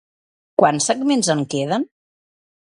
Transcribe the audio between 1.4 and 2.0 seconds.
queden?